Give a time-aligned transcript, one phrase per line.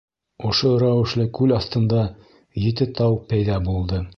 [0.51, 2.01] Ошо рәүешле күл аҫтында
[2.65, 4.03] ете тау пәйҙә булды.